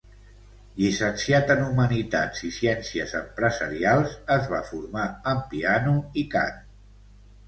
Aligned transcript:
Llicenciat 0.83 1.51
en 1.55 1.59
Humanitats 1.65 2.39
i 2.47 2.49
Ciències 2.55 3.13
Empresarials 3.19 4.15
es 4.37 4.47
va 4.55 4.63
formar 4.71 5.05
en 5.33 5.43
piano 5.53 5.93
i 6.23 6.25
cant. 6.37 6.57